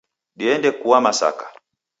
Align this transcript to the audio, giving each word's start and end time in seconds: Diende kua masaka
Diende 0.39 0.69
kua 0.81 0.99
masaka 1.05 1.45